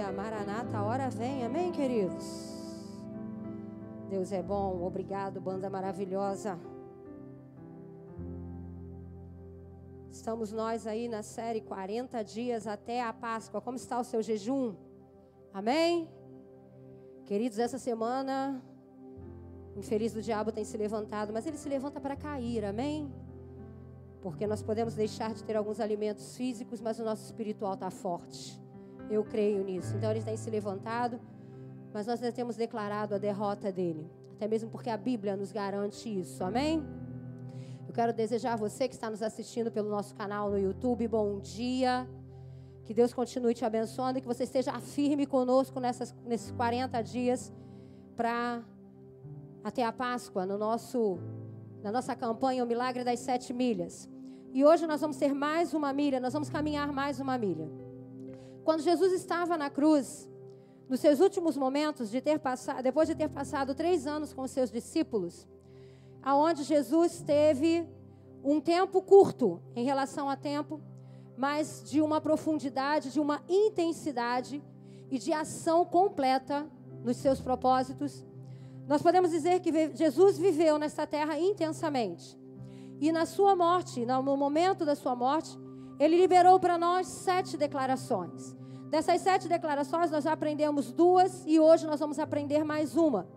[0.00, 0.12] Aleluia.
[0.12, 1.44] Maranata, a hora vem.
[1.44, 2.24] Amém, queridos?
[4.08, 4.82] Deus é bom.
[4.82, 6.58] Obrigado, banda maravilhosa.
[10.10, 13.60] Estamos nós aí na série 40 dias até a Páscoa.
[13.60, 14.74] Como está o seu jejum?
[15.52, 16.08] Amém?
[17.26, 18.62] Queridos, essa semana,
[19.76, 23.12] infeliz do diabo tem se levantado, mas ele se levanta para cair, amém?
[24.22, 28.69] Porque nós podemos deixar de ter alguns alimentos físicos, mas o nosso espiritual está forte.
[29.10, 29.96] Eu creio nisso.
[29.96, 31.20] Então ele tem se levantado,
[31.92, 34.08] mas nós já temos declarado a derrota dele.
[34.36, 36.82] Até mesmo porque a Bíblia nos garante isso, amém?
[37.86, 41.40] Eu quero desejar a você que está nos assistindo pelo nosso canal no YouTube, bom
[41.40, 42.08] dia.
[42.84, 47.52] Que Deus continue te abençoando e que você esteja firme conosco nessas, nesses 40 dias
[48.16, 48.62] para
[49.64, 51.18] até a Páscoa, no nosso,
[51.82, 54.08] na nossa campanha O Milagre das Sete Milhas.
[54.52, 57.79] E hoje nós vamos ter mais uma milha, nós vamos caminhar mais uma milha.
[58.64, 60.28] Quando Jesus estava na cruz,
[60.88, 64.50] nos seus últimos momentos, de ter passado, depois de ter passado três anos com os
[64.50, 65.46] seus discípulos,
[66.22, 67.88] aonde Jesus teve
[68.42, 70.80] um tempo curto em relação a tempo,
[71.36, 74.62] mas de uma profundidade, de uma intensidade
[75.10, 76.66] e de ação completa
[77.02, 78.26] nos seus propósitos.
[78.86, 82.38] Nós podemos dizer que Jesus viveu nesta terra intensamente.
[83.00, 85.56] E na sua morte, no momento da sua morte,
[86.00, 88.56] ele liberou para nós sete declarações.
[88.88, 93.28] Dessas sete declarações, nós já aprendemos duas e hoje nós vamos aprender mais uma.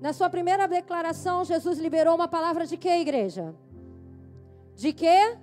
[0.00, 3.54] Na sua primeira declaração, Jesus liberou uma palavra de quê, igreja?
[4.74, 5.36] De quê?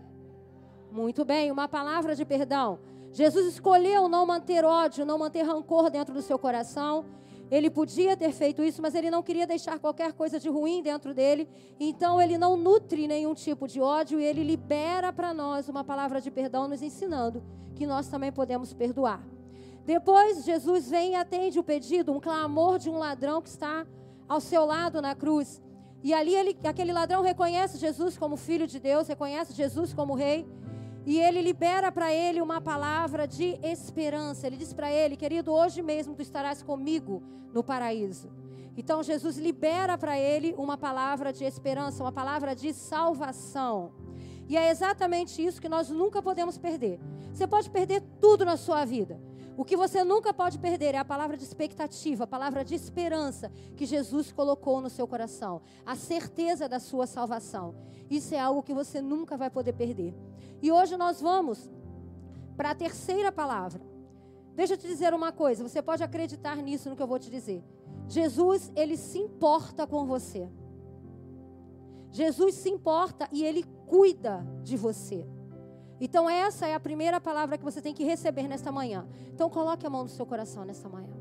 [0.92, 2.80] Muito bem, uma palavra de perdão.
[3.12, 7.06] Jesus escolheu não manter ódio, não manter rancor dentro do seu coração.
[7.52, 11.14] Ele podia ter feito isso, mas ele não queria deixar qualquer coisa de ruim dentro
[11.14, 11.48] dele.
[11.80, 16.20] Então ele não nutre nenhum tipo de ódio e ele libera para nós uma palavra
[16.20, 17.44] de perdão, nos ensinando
[17.76, 19.24] que nós também podemos perdoar.
[19.86, 23.86] Depois Jesus vem e atende o pedido, um clamor de um ladrão que está
[24.28, 25.62] ao seu lado na cruz.
[26.02, 30.48] E ali ele, aquele ladrão reconhece Jesus como filho de Deus, reconhece Jesus como rei.
[31.06, 34.48] E ele libera para ele uma palavra de esperança.
[34.48, 37.22] Ele diz para ele, querido, hoje mesmo tu estarás comigo
[37.54, 38.32] no paraíso.
[38.76, 43.92] Então Jesus libera para ele uma palavra de esperança, uma palavra de salvação.
[44.48, 47.00] E é exatamente isso que nós nunca podemos perder.
[47.32, 49.20] Você pode perder tudo na sua vida.
[49.56, 53.52] O que você nunca pode perder é a palavra de expectativa, a palavra de esperança
[53.76, 57.76] que Jesus colocou no seu coração, a certeza da sua salvação.
[58.10, 60.14] Isso é algo que você nunca vai poder perder.
[60.62, 61.70] E hoje nós vamos
[62.58, 63.82] para a terceira palavra.
[64.56, 67.30] Deixa eu te dizer uma coisa, você pode acreditar nisso no que eu vou te
[67.30, 67.64] dizer.
[68.08, 70.50] Jesus, ele se importa com você.
[72.12, 75.26] Jesus se importa e ele cuida de você.
[76.06, 79.08] Então, essa é a primeira palavra que você tem que receber nesta manhã.
[79.34, 81.14] Então, coloque a mão no seu coração nesta manhã.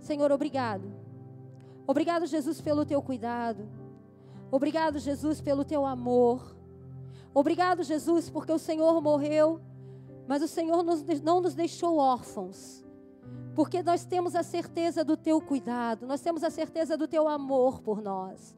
[0.00, 0.92] Senhor, obrigado.
[1.86, 3.66] Obrigado, Jesus, pelo teu cuidado.
[4.50, 6.54] Obrigado, Jesus, pelo teu amor.
[7.32, 9.62] Obrigado, Jesus, porque o Senhor morreu,
[10.28, 10.84] mas o Senhor
[11.22, 12.84] não nos deixou órfãos.
[13.54, 17.80] Porque nós temos a certeza do teu cuidado, nós temos a certeza do teu amor
[17.80, 18.54] por nós.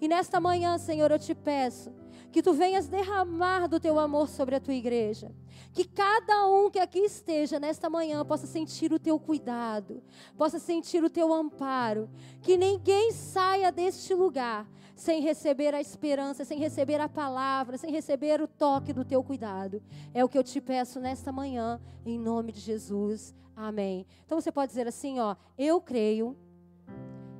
[0.00, 1.92] E nesta manhã, Senhor, eu te peço
[2.30, 5.32] que tu venhas derramar do teu amor sobre a tua igreja.
[5.72, 10.02] Que cada um que aqui esteja nesta manhã possa sentir o teu cuidado,
[10.36, 12.08] possa sentir o teu amparo.
[12.42, 18.42] Que ninguém saia deste lugar sem receber a esperança, sem receber a palavra, sem receber
[18.42, 19.80] o toque do teu cuidado.
[20.12, 23.32] É o que eu te peço nesta manhã, em nome de Jesus.
[23.54, 24.06] Amém.
[24.26, 26.36] Então você pode dizer assim, ó, eu creio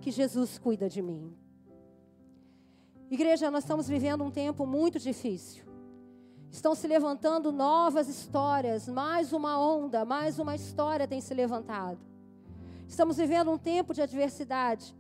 [0.01, 1.37] que Jesus cuida de mim.
[3.11, 5.65] Igreja, nós estamos vivendo um tempo muito difícil.
[6.51, 11.99] Estão se levantando novas histórias, mais uma onda, mais uma história tem se levantado.
[12.87, 14.95] Estamos vivendo um tempo de adversidade.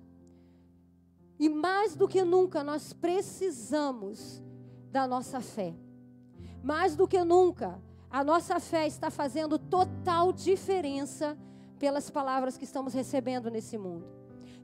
[1.38, 4.42] E mais do que nunca nós precisamos
[4.90, 5.74] da nossa fé.
[6.62, 7.78] Mais do que nunca,
[8.10, 11.36] a nossa fé está fazendo total diferença
[11.78, 14.06] pelas palavras que estamos recebendo nesse mundo.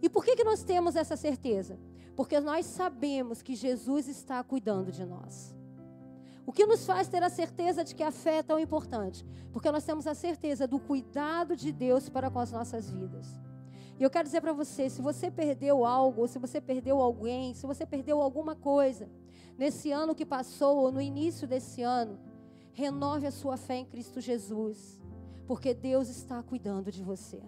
[0.01, 1.79] E por que, que nós temos essa certeza?
[2.17, 5.55] Porque nós sabemos que Jesus está cuidando de nós.
[6.47, 9.25] O que nos faz ter a certeza de que a fé é tão importante?
[9.53, 13.27] Porque nós temos a certeza do cuidado de Deus para com as nossas vidas.
[13.99, 17.55] E eu quero dizer para você: se você perdeu algo, ou se você perdeu alguém,
[17.55, 19.09] se você perdeu alguma coisa,
[19.57, 22.19] nesse ano que passou, ou no início desse ano,
[22.73, 25.01] renove a sua fé em Cristo Jesus,
[25.47, 27.41] porque Deus está cuidando de você.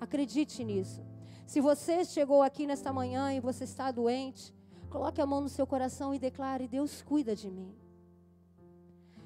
[0.00, 1.02] Acredite nisso.
[1.48, 4.54] Se você chegou aqui nesta manhã e você está doente,
[4.90, 7.74] coloque a mão no seu coração e declare: Deus cuida de mim.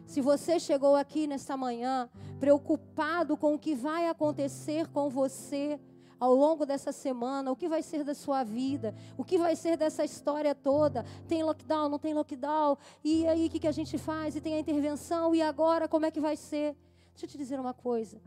[0.07, 2.09] Se você chegou aqui nesta manhã
[2.39, 5.81] preocupado com o que vai acontecer com você
[6.21, 9.77] ao longo dessa semana, o que vai ser da sua vida, o que vai ser
[9.77, 11.05] dessa história toda.
[11.27, 14.37] Tem lockdown, não tem lockdown, e aí o que, que a gente faz?
[14.37, 16.77] E tem a intervenção, e agora como é que vai ser?
[17.11, 18.23] Deixa eu te dizer uma coisa.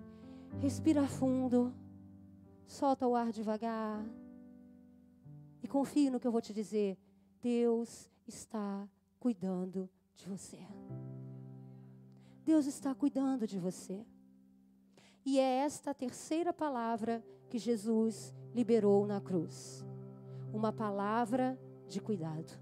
[0.60, 1.74] Respira fundo,
[2.68, 4.06] solta o ar devagar
[5.62, 6.98] e confie no que eu vou te dizer.
[7.42, 8.88] Deus está
[9.20, 10.60] cuidando de você.
[12.44, 14.06] Deus está cuidando de você.
[15.26, 19.84] E é esta terceira palavra que Jesus liberou na cruz.
[20.54, 22.60] Uma palavra de cuidado.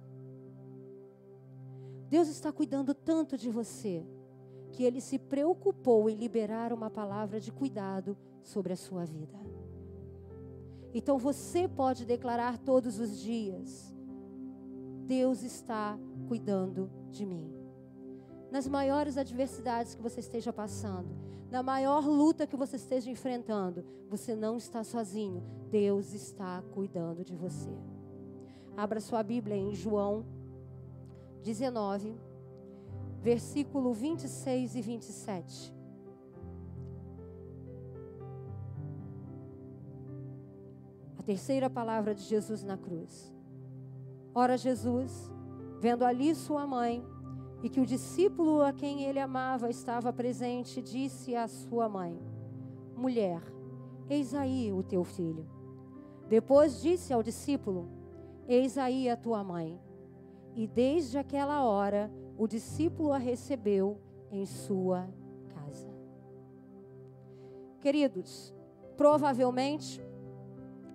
[2.10, 4.06] Deus está cuidando tanto de você
[4.72, 9.53] que ele se preocupou em liberar uma palavra de cuidado sobre a sua vida.
[10.94, 13.94] Então você pode declarar todos os dias:
[15.07, 15.98] Deus está
[16.28, 17.51] cuidando de mim.
[18.51, 21.10] Nas maiores adversidades que você esteja passando,
[21.50, 25.44] na maior luta que você esteja enfrentando, você não está sozinho.
[25.72, 27.72] Deus está cuidando de você.
[28.78, 30.25] Abra sua Bíblia em João
[31.44, 32.16] 19,
[33.22, 35.73] versículo 26 e 27.
[41.25, 43.34] Terceira palavra de Jesus na cruz.
[44.36, 45.31] Ora, Jesus,
[45.80, 47.06] vendo ali sua mãe,
[47.64, 52.20] e que o discípulo a quem ele amava estava presente, disse à sua mãe:
[52.96, 53.42] Mulher,
[54.10, 55.48] eis aí o teu filho.
[56.28, 57.88] Depois disse ao discípulo:
[58.48, 59.80] Eis aí a tua mãe.
[60.56, 63.98] E desde aquela hora o discípulo a recebeu
[64.30, 65.08] em sua
[65.48, 65.90] casa.
[67.80, 68.54] Queridos,
[68.98, 70.02] provavelmente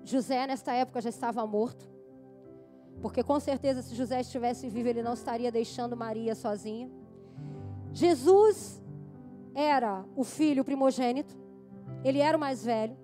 [0.08, 1.88] José nesta época já estava morto.
[3.02, 6.90] Porque com certeza, se José estivesse vivo, ele não estaria deixando Maria sozinha.
[7.92, 8.82] Jesus
[9.54, 11.36] era o filho primogênito,
[12.02, 12.96] ele era o mais velho.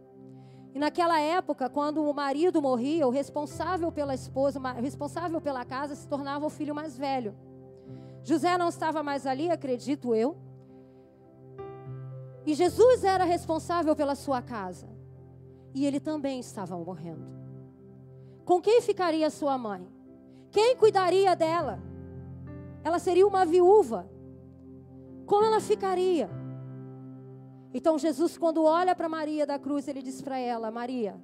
[0.75, 5.95] E naquela época, quando o marido morria, o responsável pela esposa, o responsável pela casa,
[5.95, 7.35] se tornava o filho mais velho.
[8.25, 10.37] José não estava mais ali, acredito eu.
[12.47, 14.94] E Jesus era responsável pela sua casa.
[15.75, 17.27] E ele também estava morrendo.
[18.45, 19.87] Com quem ficaria sua mãe?
[20.51, 21.83] Quem cuidaria dela?
[22.85, 24.09] Ela seria uma viúva.
[25.27, 26.31] Como ela ficaria?
[27.73, 31.17] Então Jesus, quando olha para Maria da cruz, ele diz para ela: Maria,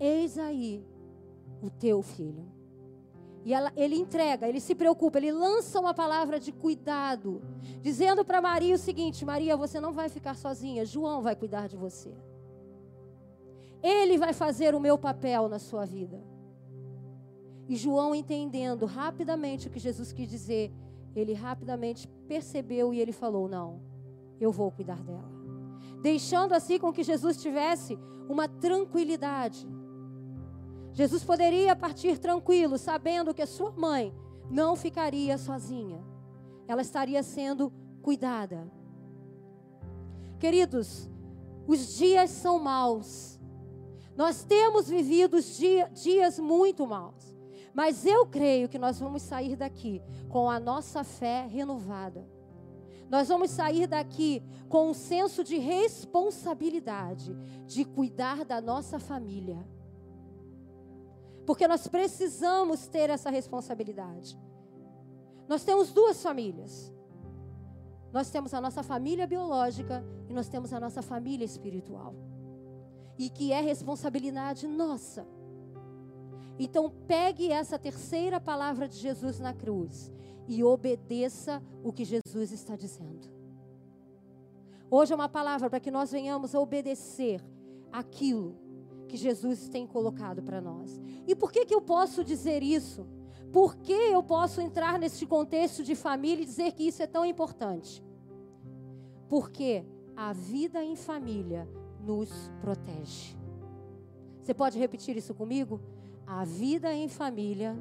[0.00, 0.84] eis aí
[1.62, 2.44] o teu filho.
[3.44, 7.40] E ela, ele entrega, ele se preocupa, ele lança uma palavra de cuidado,
[7.80, 11.76] dizendo para Maria o seguinte: Maria, você não vai ficar sozinha, João vai cuidar de
[11.76, 12.12] você.
[13.82, 16.22] Ele vai fazer o meu papel na sua vida.
[17.68, 20.72] E João, entendendo rapidamente o que Jesus quis dizer,
[21.14, 23.80] ele rapidamente percebeu e ele falou: Não,
[24.40, 25.30] eu vou cuidar dela.
[26.02, 27.98] Deixando assim com que Jesus tivesse
[28.28, 29.66] uma tranquilidade.
[30.92, 34.14] Jesus poderia partir tranquilo, sabendo que a sua mãe
[34.50, 36.04] não ficaria sozinha,
[36.66, 37.72] ela estaria sendo
[38.02, 38.70] cuidada.
[40.38, 41.08] Queridos,
[41.66, 43.39] os dias são maus.
[44.20, 47.34] Nós temos vivido dia, dias muito maus.
[47.72, 52.28] Mas eu creio que nós vamos sair daqui com a nossa fé renovada.
[53.08, 57.34] Nós vamos sair daqui com um senso de responsabilidade
[57.64, 59.66] de cuidar da nossa família.
[61.46, 64.38] Porque nós precisamos ter essa responsabilidade.
[65.48, 66.92] Nós temos duas famílias.
[68.12, 72.14] Nós temos a nossa família biológica e nós temos a nossa família espiritual
[73.20, 75.28] e que é responsabilidade nossa.
[76.58, 80.10] Então, pegue essa terceira palavra de Jesus na cruz
[80.48, 83.28] e obedeça o que Jesus está dizendo.
[84.90, 87.44] Hoje é uma palavra para que nós venhamos a obedecer
[87.92, 88.56] aquilo
[89.06, 90.98] que Jesus tem colocado para nós.
[91.26, 93.06] E por que, que eu posso dizer isso?
[93.52, 97.26] Por que eu posso entrar nesse contexto de família e dizer que isso é tão
[97.26, 98.02] importante?
[99.28, 99.84] Porque
[100.16, 101.68] a vida em família
[102.04, 103.36] nos protege.
[104.42, 105.80] Você pode repetir isso comigo?
[106.26, 107.76] A vida em família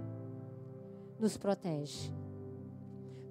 [1.19, 2.11] nos protege.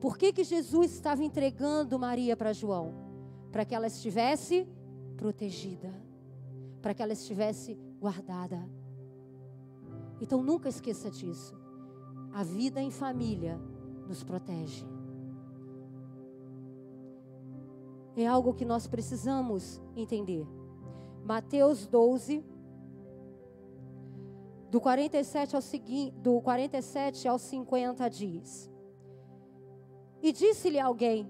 [0.00, 2.94] Por que, que Jesus estava entregando Maria para João?
[3.50, 4.66] Para que ela estivesse
[5.16, 5.92] protegida,
[6.80, 8.68] para que ela estivesse guardada.
[10.20, 11.56] Então nunca esqueça disso.
[12.32, 13.58] A vida em família
[14.06, 14.86] nos protege.
[18.16, 20.46] É algo que nós precisamos entender.
[21.28, 22.42] Mateus 12,
[24.70, 28.72] do 47 ao seguinte, do 47 ao 50 diz:
[30.22, 31.28] E disse-lhe alguém: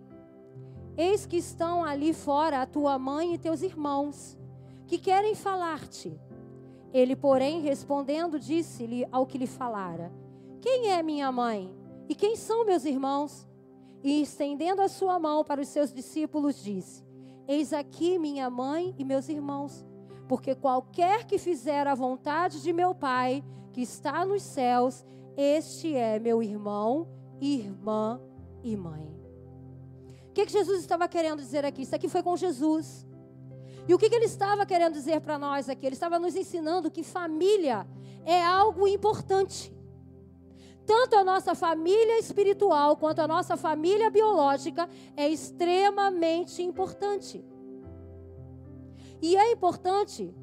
[0.97, 4.39] Eis que estão ali fora a tua mãe e teus irmãos,
[4.87, 6.17] que querem falar-te.
[6.93, 10.13] Ele, porém, respondendo, disse-lhe ao que lhe falara:
[10.61, 11.75] Quem é minha mãe?
[12.09, 13.49] E quem são meus irmãos?
[14.05, 17.05] E estendendo a sua mão para os seus discípulos, disse:
[17.49, 19.88] Eis aqui minha mãe e meus irmãos.
[20.29, 23.43] Porque qualquer que fizer a vontade de meu Pai,
[23.73, 25.05] que está nos céus,
[25.37, 27.09] este é meu irmão,
[27.41, 28.21] irmã
[28.63, 29.09] e mãe.
[30.29, 31.83] O que, que Jesus estava querendo dizer aqui?
[31.83, 33.07] Isso aqui foi com Jesus.
[33.89, 35.87] E o que, que ele estava querendo dizer para nós aqui?
[35.87, 37.87] Ele estava nos ensinando que família
[38.25, 39.75] é algo importante.
[40.85, 47.45] Tanto a nossa família espiritual quanto a nossa família biológica é extremamente importante.
[49.21, 50.35] E é importante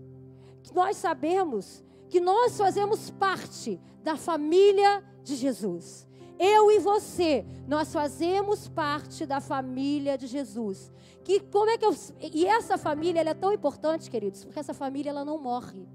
[0.63, 6.08] que nós sabemos que nós fazemos parte da família de Jesus.
[6.38, 10.91] Eu e você, nós fazemos parte da família de Jesus.
[11.24, 11.96] Que como é que eu,
[12.34, 15.88] e essa família é tão importante, queridos, porque essa família ela não morre.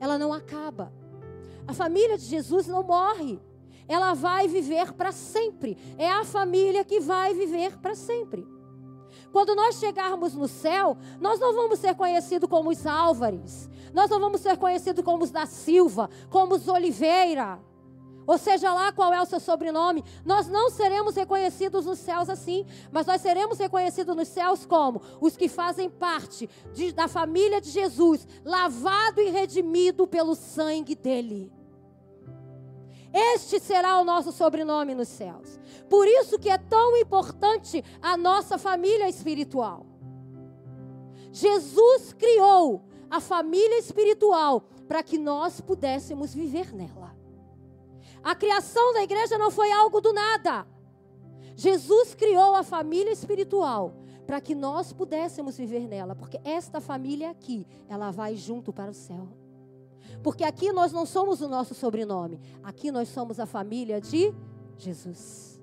[0.00, 0.92] Ela não acaba.
[1.66, 3.40] A família de Jesus não morre.
[3.88, 5.76] Ela vai viver para sempre.
[5.98, 8.46] É a família que vai viver para sempre.
[9.32, 14.20] Quando nós chegarmos no céu, nós não vamos ser conhecidos como os Álvares, nós não
[14.20, 17.58] vamos ser conhecidos como os da Silva, como os Oliveira,
[18.26, 22.66] ou seja lá qual é o seu sobrenome, nós não seremos reconhecidos nos céus assim,
[22.90, 27.70] mas nós seremos reconhecidos nos céus como os que fazem parte de, da família de
[27.70, 31.52] Jesus, lavado e redimido pelo sangue dele.
[33.18, 35.58] Este será o nosso sobrenome nos céus.
[35.88, 39.86] Por isso que é tão importante a nossa família espiritual.
[41.32, 47.16] Jesus criou a família espiritual para que nós pudéssemos viver nela.
[48.22, 50.66] A criação da igreja não foi algo do nada.
[51.54, 53.94] Jesus criou a família espiritual
[54.26, 58.94] para que nós pudéssemos viver nela, porque esta família aqui, ela vai junto para o
[58.94, 59.45] céu.
[60.22, 64.34] Porque aqui nós não somos o nosso sobrenome, aqui nós somos a família de
[64.76, 65.60] Jesus.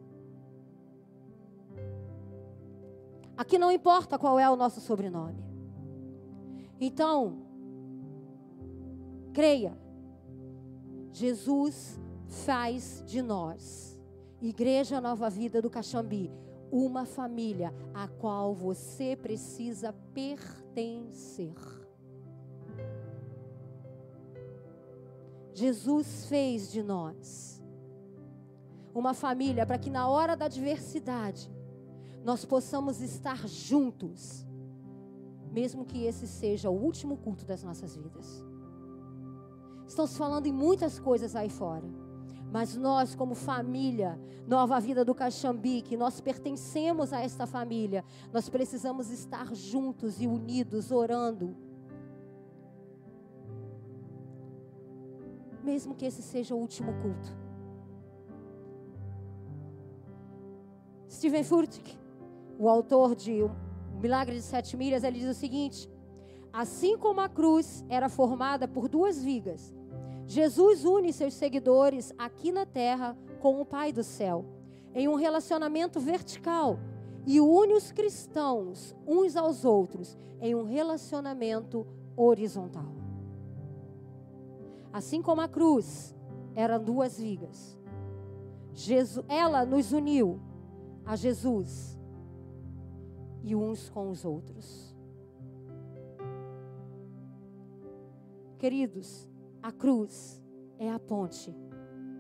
[3.35, 5.43] Aqui não importa qual é o nosso sobrenome.
[6.79, 7.39] Então,
[9.33, 9.77] creia,
[11.11, 13.99] Jesus faz de nós,
[14.41, 16.31] Igreja Nova Vida do Caxambi,
[16.71, 21.53] uma família a qual você precisa pertencer.
[25.53, 27.61] Jesus fez de nós
[28.93, 31.51] uma família para que na hora da adversidade
[32.23, 34.45] nós possamos estar juntos,
[35.51, 38.43] mesmo que esse seja o último culto das nossas vidas.
[39.87, 41.87] Estão se falando em muitas coisas aí fora,
[42.51, 48.47] mas nós, como família, Nova Vida do Caxambi, que nós pertencemos a esta família, nós
[48.47, 51.55] precisamos estar juntos e unidos, orando
[55.63, 57.35] mesmo que esse seja o último culto.
[61.09, 61.97] Steven Furtick,
[62.59, 63.51] o autor de O
[64.01, 65.89] Milagre de Sete Milhas, ele diz o seguinte:
[66.51, 69.73] Assim como a cruz era formada por duas vigas,
[70.25, 74.45] Jesus une seus seguidores aqui na terra com o Pai do céu,
[74.93, 76.79] em um relacionamento vertical,
[77.25, 83.02] e une os cristãos uns aos outros em um relacionamento horizontal.
[84.93, 86.15] Assim como a cruz
[86.53, 87.75] eram duas vigas.
[88.73, 90.39] Jesus, ela nos uniu
[91.03, 91.99] a Jesus
[93.43, 94.95] e uns com os outros.
[98.59, 99.27] Queridos,
[99.61, 100.41] a cruz
[100.77, 101.53] é a ponte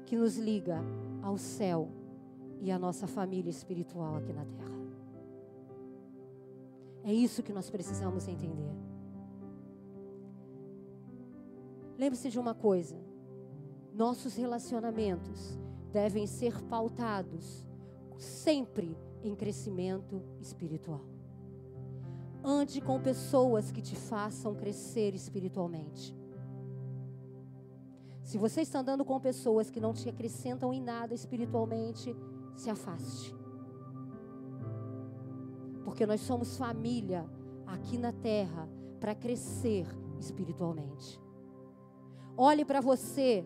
[0.05, 0.81] que nos liga
[1.21, 1.89] ao céu
[2.59, 4.73] e à nossa família espiritual aqui na terra.
[7.03, 8.92] É isso que nós precisamos entender.
[11.97, 12.95] Lembre-se de uma coisa:
[13.93, 15.57] nossos relacionamentos
[15.91, 17.65] devem ser pautados
[18.17, 21.01] sempre em crescimento espiritual.
[22.43, 26.15] Ande com pessoas que te façam crescer espiritualmente.
[28.23, 32.15] Se você está andando com pessoas que não te acrescentam em nada espiritualmente,
[32.55, 33.33] se afaste.
[35.83, 37.29] Porque nós somos família
[37.65, 38.67] aqui na terra
[38.99, 39.85] para crescer
[40.19, 41.22] espiritualmente.
[42.37, 43.45] Olhe para você.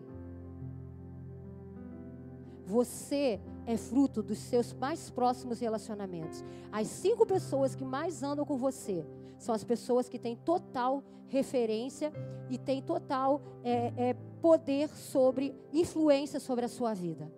[2.64, 6.44] Você é fruto dos seus mais próximos relacionamentos.
[6.72, 9.06] As cinco pessoas que mais andam com você
[9.38, 12.12] são as pessoas que têm total referência
[12.48, 17.30] e têm total é, é, poder sobre, influência sobre a sua vida.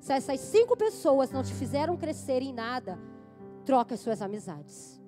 [0.00, 2.98] Se essas cinco pessoas não te fizeram crescer em nada,
[3.64, 5.00] troque as suas amizades.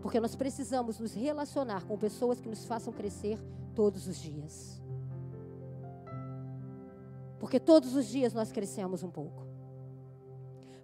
[0.00, 3.38] Porque nós precisamos nos relacionar com pessoas que nos façam crescer
[3.74, 4.80] todos os dias.
[7.38, 9.46] Porque todos os dias nós crescemos um pouco.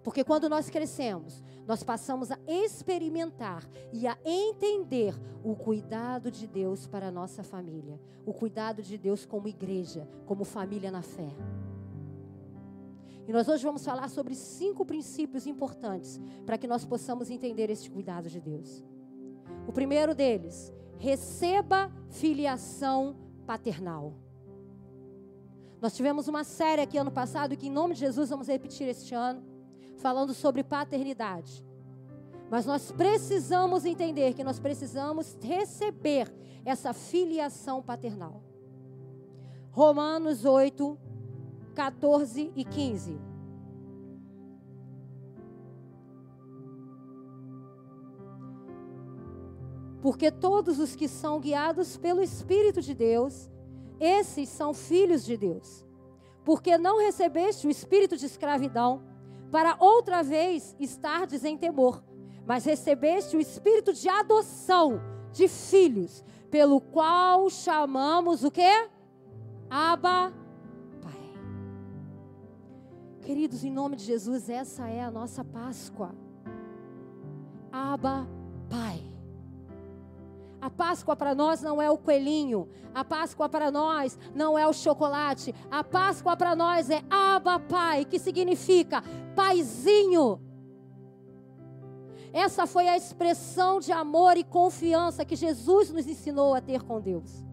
[0.03, 6.87] Porque quando nós crescemos, nós passamos a experimentar e a entender o cuidado de Deus
[6.87, 11.29] para a nossa família, o cuidado de Deus como igreja, como família na fé.
[13.27, 17.91] E nós hoje vamos falar sobre cinco princípios importantes para que nós possamos entender este
[17.91, 18.85] cuidado de Deus.
[19.67, 24.13] O primeiro deles, receba filiação paternal.
[25.81, 29.13] Nós tivemos uma série aqui ano passado que, em nome de Jesus, vamos repetir este
[29.13, 29.43] ano,
[29.97, 31.63] falando sobre paternidade.
[32.49, 36.33] Mas nós precisamos entender que nós precisamos receber
[36.65, 38.41] essa filiação paternal.
[39.71, 40.97] Romanos 8,
[41.75, 43.26] 14 e 15.
[50.01, 53.49] Porque todos os que são guiados pelo Espírito de Deus,
[53.99, 55.85] esses são filhos de Deus.
[56.45, 59.01] Porque não recebeste o espírito de escravidão,
[59.51, 62.03] para outra vez estardes em temor,
[62.45, 65.01] mas recebeste o espírito de adoção
[65.31, 68.89] de filhos, pelo qual chamamos o quê?
[69.69, 70.31] Aba
[71.01, 71.33] Pai.
[73.21, 76.15] Queridos, em nome de Jesus, essa é a nossa Páscoa.
[77.71, 78.27] Aba
[78.69, 79.16] Pai.
[80.67, 82.67] A Páscoa para nós não é o coelhinho.
[82.93, 85.55] A Páscoa para nós não é o chocolate.
[85.71, 89.01] A Páscoa para nós é Abba Pai, que significa
[89.33, 90.41] paizinho.
[92.33, 96.99] Essa foi a expressão de amor e confiança que Jesus nos ensinou a ter com
[96.99, 97.45] Deus.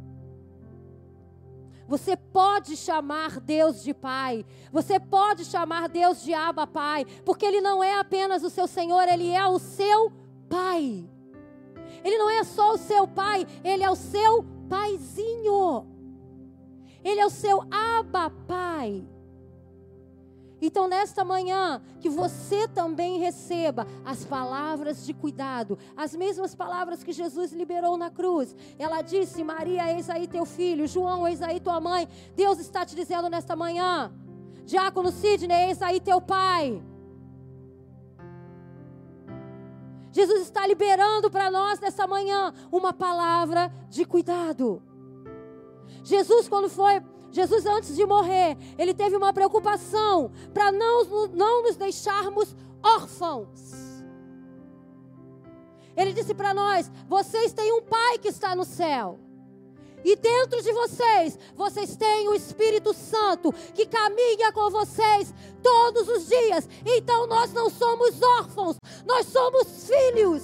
[1.86, 4.44] Você pode chamar Deus de Pai.
[4.72, 9.06] Você pode chamar Deus de Abba Pai, porque Ele não é apenas o seu Senhor,
[9.06, 10.10] Ele é o seu
[10.48, 11.13] Pai.
[12.04, 15.86] Ele não é só o seu pai, ele é o seu paizinho.
[17.02, 19.04] Ele é o seu aba pai.
[20.60, 27.12] Então, nesta manhã, que você também receba as palavras de cuidado, as mesmas palavras que
[27.12, 28.56] Jesus liberou na cruz.
[28.78, 32.08] Ela disse: Maria, eis aí teu filho, João, eis aí tua mãe.
[32.34, 34.12] Deus está te dizendo nesta manhã,
[34.64, 36.82] Diácono Sidney, eis aí teu pai.
[40.14, 44.80] Jesus está liberando para nós nessa manhã uma palavra de cuidado.
[46.04, 51.74] Jesus, quando foi, Jesus antes de morrer, ele teve uma preocupação para não, não nos
[51.74, 53.74] deixarmos órfãos.
[55.96, 59.18] Ele disse para nós: vocês têm um pai que está no céu.
[60.04, 66.28] E dentro de vocês, vocês têm o Espírito Santo que caminha com vocês todos os
[66.28, 66.68] dias.
[66.84, 70.42] Então nós não somos órfãos, nós somos filhos.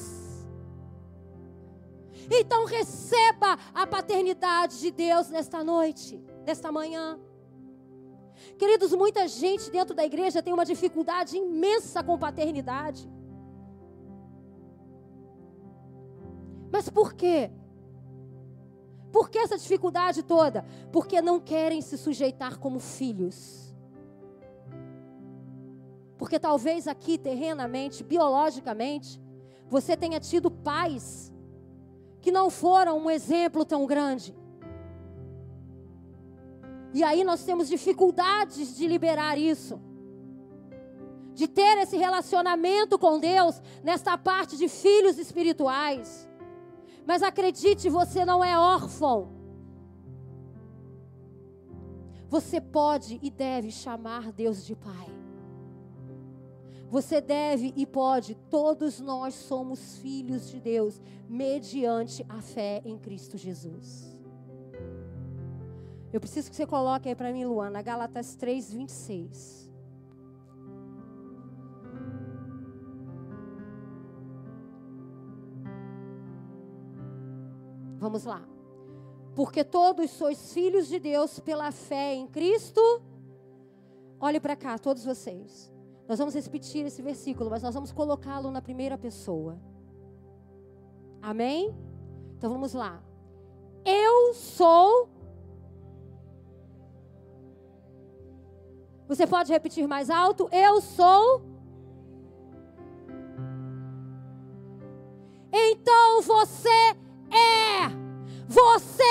[2.31, 7.18] Então receba a paternidade de Deus nesta noite, nesta manhã.
[8.57, 13.11] Queridos, muita gente dentro da igreja tem uma dificuldade imensa com paternidade.
[16.73, 17.51] Mas por quê?
[19.12, 20.64] Por que essa dificuldade toda?
[20.92, 23.75] Porque não querem se sujeitar como filhos.
[26.16, 29.20] Porque talvez aqui, terrenamente, biologicamente,
[29.68, 31.33] você tenha tido pais
[32.20, 34.37] que não foram um exemplo tão grande.
[36.92, 39.81] E aí nós temos dificuldades de liberar isso.
[41.33, 46.29] De ter esse relacionamento com Deus nesta parte de filhos espirituais.
[47.11, 49.33] Mas acredite, você não é órfão.
[52.29, 55.09] Você pode e deve chamar Deus de Pai.
[56.88, 63.37] Você deve e pode, todos nós somos filhos de Deus, mediante a fé em Cristo
[63.37, 64.16] Jesus.
[66.12, 69.70] Eu preciso que você coloque aí para mim, Luana, Galatas 3, 26.
[78.01, 78.43] Vamos lá.
[79.35, 82.81] Porque todos sois filhos de Deus pela fé em Cristo.
[84.19, 85.71] Olhe para cá, todos vocês.
[86.09, 89.61] Nós vamos repetir esse versículo, mas nós vamos colocá-lo na primeira pessoa.
[91.23, 91.75] Amém?
[92.37, 93.03] Então vamos lá.
[93.85, 95.09] Eu sou.
[99.07, 100.49] Você pode repetir mais alto?
[100.51, 101.43] Eu sou.
[105.53, 106.97] Então você
[107.33, 107.88] é.
[108.49, 109.03] Você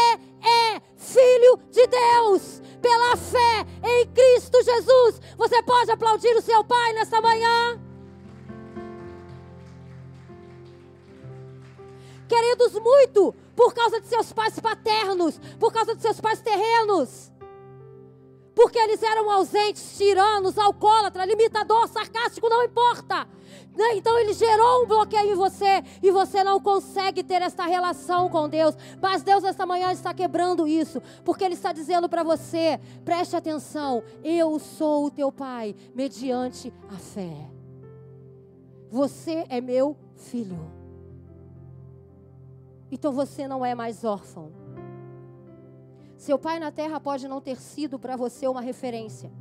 [0.42, 2.62] é filho de Deus.
[2.82, 7.80] Pela fé em Cristo Jesus, Você pode aplaudir o seu pai nesta manhã?
[12.28, 17.32] Queridos, muito por causa de seus pais paternos, por causa de seus pais terrenos.
[18.60, 23.26] Porque eles eram ausentes, tiranos, alcoólatra, limitador, sarcástico, não importa.
[23.74, 23.96] Né?
[23.96, 28.50] Então ele gerou um bloqueio em você e você não consegue ter esta relação com
[28.50, 28.76] Deus.
[29.02, 34.04] Mas Deus esta manhã está quebrando isso, porque ele está dizendo para você: preste atenção,
[34.26, 37.50] eu sou o teu pai, mediante a fé.
[38.92, 40.70] Você é meu filho.
[42.92, 44.59] Então você não é mais órfão.
[46.20, 49.32] Seu pai na terra pode não ter sido para você uma referência.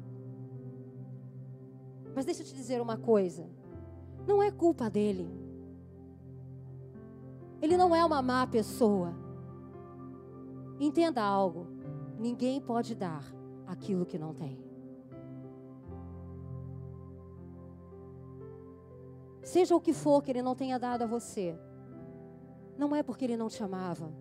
[2.14, 3.50] Mas deixa eu te dizer uma coisa.
[4.24, 5.28] Não é culpa dele.
[7.60, 9.12] Ele não é uma má pessoa.
[10.78, 11.66] Entenda algo.
[12.16, 13.24] Ninguém pode dar
[13.66, 14.56] aquilo que não tem.
[19.42, 21.58] Seja o que for que ele não tenha dado a você,
[22.76, 24.12] não é porque ele não te amava,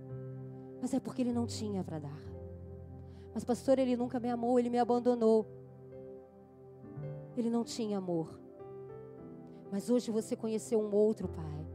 [0.82, 2.27] mas é porque ele não tinha para dar.
[3.38, 5.46] Mas, pastor, ele nunca me amou, ele me abandonou.
[7.38, 8.42] Ele não tinha amor.
[9.72, 11.68] Mas hoje você conheceu um outro pai.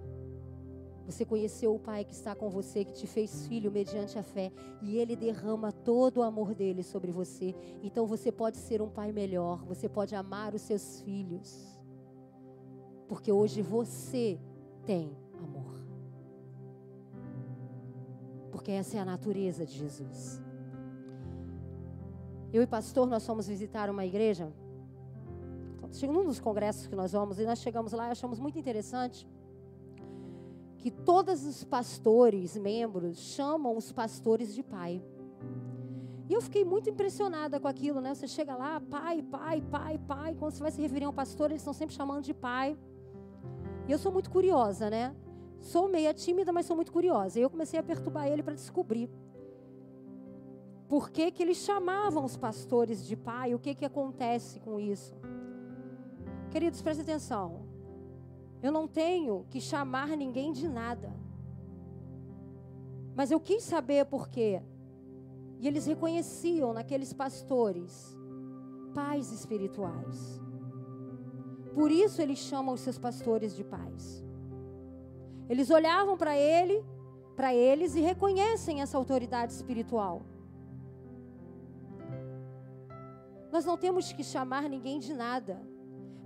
[1.07, 4.51] Você conheceu o pai que está com você, que te fez filho mediante a fé,
[4.83, 7.55] e ele derrama todo o amor dele sobre você.
[7.81, 11.81] Então você pode ser um pai melhor, você pode amar os seus filhos.
[13.07, 14.37] Porque hoje você
[14.85, 15.81] tem amor.
[18.51, 20.43] Porque essa é a natureza de Jesus.
[22.53, 24.53] Eu e pastor, nós fomos visitar uma igreja.
[26.03, 29.27] Num dos congressos que nós vamos, e nós chegamos lá e achamos muito interessante
[30.79, 35.03] que todos os pastores, membros, chamam os pastores de pai.
[36.29, 38.15] E eu fiquei muito impressionada com aquilo, né?
[38.15, 40.35] Você chega lá, pai, pai, pai, pai.
[40.39, 42.77] Quando você vai se referir a um pastor, eles estão sempre chamando de pai.
[43.87, 45.15] E eu sou muito curiosa, né?
[45.61, 47.39] Sou meia tímida, mas sou muito curiosa.
[47.39, 49.09] E eu comecei a perturbar ele para descobrir
[50.93, 55.15] por que, que eles chamavam os pastores de pai, o que, que acontece com isso.
[56.51, 57.63] Queridos, prestem atenção.
[58.63, 61.11] Eu não tenho que chamar ninguém de nada.
[63.15, 64.61] Mas eu quis saber por quê.
[65.61, 68.15] E eles reconheciam naqueles pastores
[68.95, 70.43] pais espirituais.
[71.75, 74.23] Por isso eles chamam os seus pastores de pais.
[75.49, 76.85] Eles olhavam para ele,
[77.35, 80.21] para eles e reconhecem essa autoridade espiritual.
[83.53, 85.61] Nós não temos que chamar ninguém de nada.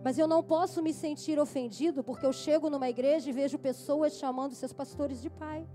[0.04, 4.12] Mas eu não posso me sentir ofendido porque eu chego numa igreja e vejo pessoas
[4.12, 5.66] chamando seus pastores de pai.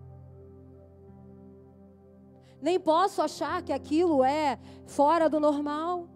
[2.62, 6.08] Nem posso achar que aquilo é fora do normal.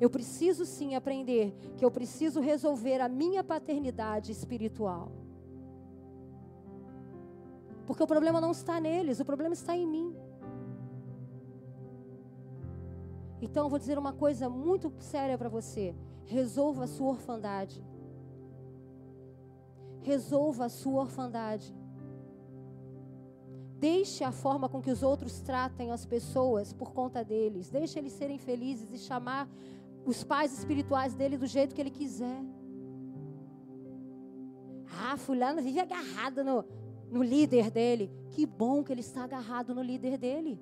[0.00, 5.10] Eu preciso sim aprender que eu preciso resolver a minha paternidade espiritual.
[7.84, 10.29] Porque o problema não está neles, o problema está em mim.
[13.40, 15.94] Então eu vou dizer uma coisa muito séria para você.
[16.26, 17.82] Resolva a sua orfandade.
[20.02, 21.74] Resolva a sua orfandade.
[23.78, 27.70] Deixe a forma com que os outros tratem as pessoas por conta deles.
[27.70, 29.48] Deixe eles serem felizes e chamar
[30.04, 32.42] os pais espirituais dele do jeito que ele quiser.
[35.02, 36.64] Ah, fulano vive agarrado no,
[37.10, 38.10] no líder dele.
[38.30, 40.60] Que bom que ele está agarrado no líder dele.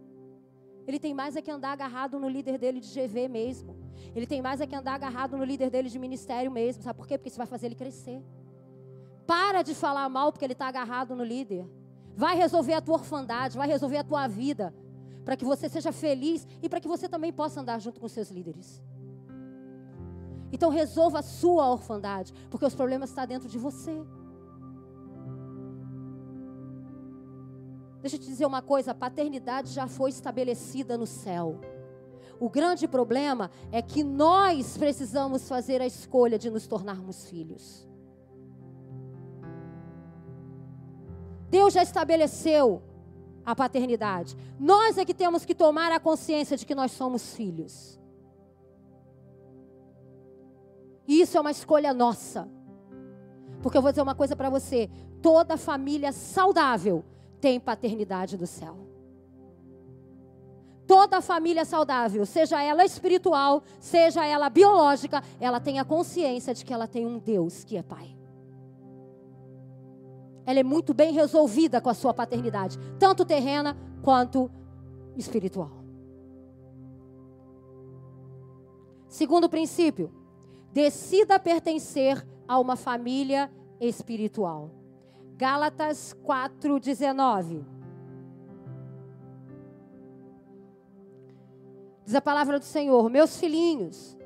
[0.88, 3.76] Ele tem mais é que andar agarrado no líder dele de GV mesmo.
[4.16, 6.82] Ele tem mais é que andar agarrado no líder dele de ministério mesmo.
[6.82, 7.18] Sabe por quê?
[7.18, 8.24] Porque isso vai fazer ele crescer.
[9.26, 11.68] Para de falar mal porque ele está agarrado no líder.
[12.16, 14.74] Vai resolver a tua orfandade, vai resolver a tua vida.
[15.26, 18.30] Para que você seja feliz e para que você também possa andar junto com seus
[18.30, 18.82] líderes.
[20.50, 24.02] Então resolva a sua orfandade, porque os problemas estão dentro de você.
[28.08, 31.60] Deixa eu te dizer uma coisa: a paternidade já foi estabelecida no céu.
[32.40, 37.86] O grande problema é que nós precisamos fazer a escolha de nos tornarmos filhos.
[41.50, 42.82] Deus já estabeleceu
[43.44, 44.34] a paternidade.
[44.58, 48.00] Nós é que temos que tomar a consciência de que nós somos filhos.
[51.06, 52.48] E isso é uma escolha nossa.
[53.62, 54.88] Porque eu vou dizer uma coisa para você:
[55.20, 57.04] toda família saudável
[57.40, 58.76] tem paternidade do céu.
[60.86, 66.72] Toda família saudável, seja ela espiritual, seja ela biológica, ela tem a consciência de que
[66.72, 68.16] ela tem um Deus que é Pai.
[70.46, 74.50] Ela é muito bem resolvida com a sua paternidade, tanto terrena quanto
[75.14, 75.70] espiritual.
[79.08, 80.10] Segundo princípio,
[80.72, 84.70] decida pertencer a uma família espiritual.
[85.38, 87.64] Gálatas 4:19.
[92.04, 94.18] Diz a palavra do Senhor: Meus filhinhos,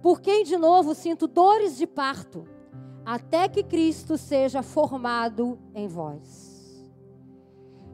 [0.00, 2.46] por quem de novo sinto dores de parto,
[3.04, 6.88] até que Cristo seja formado em vós.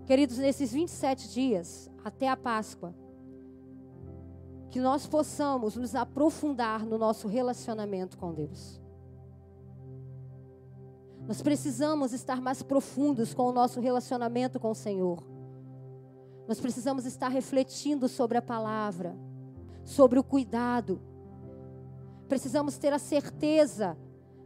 [0.05, 2.95] Queridos, nesses 27 dias, até a Páscoa,
[4.71, 8.82] que nós possamos nos aprofundar no nosso relacionamento com Deus.
[11.27, 15.23] Nós precisamos estar mais profundos com o nosso relacionamento com o Senhor.
[16.49, 19.17] Nós precisamos estar refletindo sobre a palavra,
[19.85, 21.01] sobre o cuidado.
[22.29, 23.97] Precisamos ter a certeza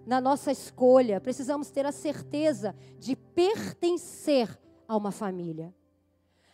[0.07, 4.49] na nossa escolha, precisamos ter a certeza de pertencer
[4.87, 5.75] a uma família.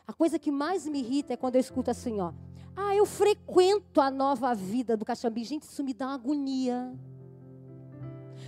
[0.06, 2.32] A coisa que mais me irrita é quando eu escuto assim, ó.
[2.74, 5.44] Ah, eu frequento a nova vida do Caxambi.
[5.44, 6.92] Gente, isso me dá uma agonia.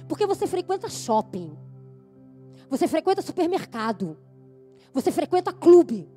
[0.08, 1.56] Porque você frequenta shopping.
[2.68, 4.18] Você frequenta supermercado.
[4.92, 6.08] Você frequenta clube.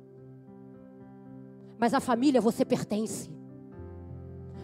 [1.78, 3.30] Mas a família você pertence.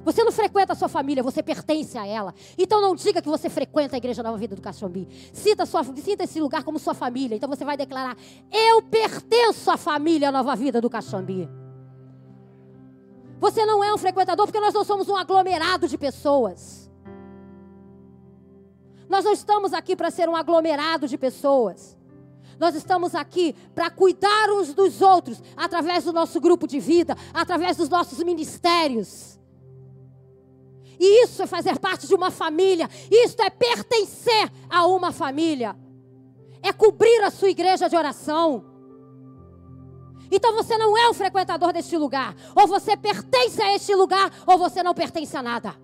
[0.04, 2.34] Você não frequenta a sua família, você pertence a ela.
[2.58, 5.08] Então não diga que você frequenta a igreja Nova Vida do Caxambi.
[5.32, 7.36] Sinta, sua, sinta esse lugar como sua família.
[7.36, 8.16] Então você vai declarar:
[8.52, 11.48] Eu pertenço à família Nova Vida do Caxambi.
[13.40, 16.83] Você não é um frequentador porque nós não somos um aglomerado de pessoas.
[19.08, 21.96] Nós não estamos aqui para ser um aglomerado de pessoas.
[22.58, 27.76] Nós estamos aqui para cuidar uns dos outros através do nosso grupo de vida, através
[27.76, 29.38] dos nossos ministérios.
[30.98, 32.88] E isso é fazer parte de uma família.
[33.10, 35.76] Isso é pertencer a uma família.
[36.62, 38.64] É cobrir a sua igreja de oração.
[40.30, 42.34] Então você não é um frequentador deste lugar.
[42.54, 45.83] Ou você pertence a este lugar, ou você não pertence a nada.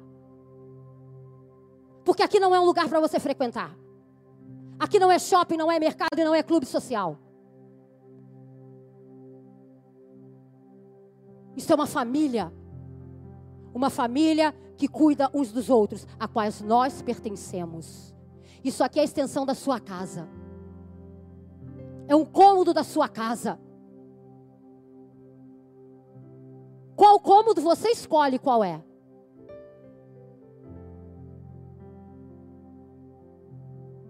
[2.11, 3.73] Porque aqui não é um lugar para você frequentar.
[4.81, 7.17] Aqui não é shopping, não é mercado e não é clube social.
[11.57, 12.53] Isso é uma família.
[13.73, 18.13] Uma família que cuida uns dos outros, a quais nós pertencemos.
[18.65, 20.29] Isso aqui é a extensão da sua casa.
[22.09, 23.57] É um cômodo da sua casa.
[26.97, 28.90] Qual cômodo você escolhe qual é?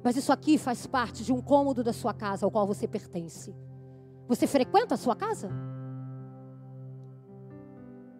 [0.02, 3.54] Mas isso aqui faz parte de um cômodo da sua casa ao qual você pertence.
[4.26, 5.50] Você frequenta a sua casa?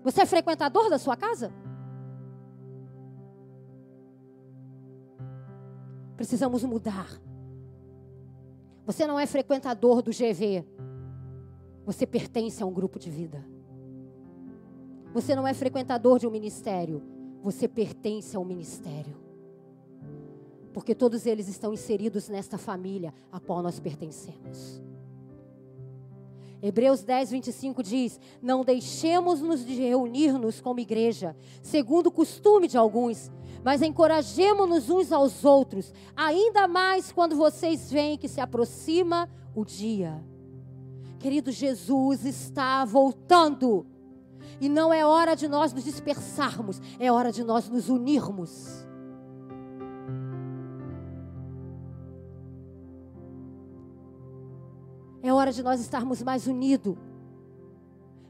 [0.02, 1.52] Você é frequentador da sua casa?
[6.16, 7.08] Precisamos mudar.
[8.84, 10.66] Você não é frequentador do GV.
[11.86, 13.44] Você pertence a um grupo de vida.
[15.14, 17.02] Você não é frequentador de um ministério.
[17.42, 19.29] Você pertence a um ministério.
[20.72, 24.80] Porque todos eles estão inseridos nesta família a qual nós pertencemos.
[26.62, 33.30] Hebreus 10, 25 diz: Não deixemos-nos de reunir-nos como igreja, segundo o costume de alguns,
[33.64, 40.22] mas encorajemos-nos uns aos outros, ainda mais quando vocês veem que se aproxima o dia.
[41.18, 43.87] Querido, Jesus está voltando.
[44.61, 48.79] E não é hora de nós nos dispersarmos, é hora de nós nos unirmos.
[55.22, 56.96] É hora de nós estarmos mais unidos.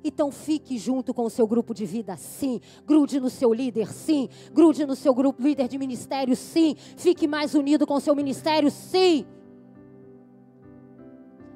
[0.02, 2.60] Então fique junto com o seu grupo de vida, sim.
[2.86, 4.28] Grude no seu líder, sim.
[4.52, 6.74] Grude no seu grupo líder de ministério, sim.
[6.96, 9.26] Fique mais unido com o seu ministério, sim.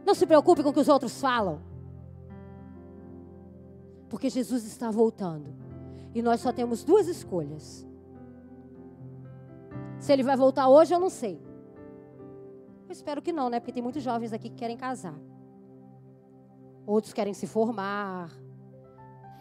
[0.05, 1.63] Não se preocupe com o que os outros falam.
[4.11, 5.55] Porque Jesus está voltando.
[6.15, 7.87] E nós só temos duas escolhas.
[9.99, 11.41] Se ele vai voltar hoje, eu não sei.
[12.95, 13.59] Espero que não, né?
[13.59, 15.19] Porque tem muitos jovens aqui que querem casar.
[16.87, 18.31] Outros querem se formar.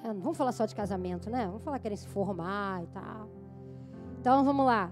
[0.04, 1.46] É, não vamos falar só de casamento, né?
[1.46, 3.30] Vamos falar que querem se formar e tal.
[4.20, 4.92] Então vamos lá.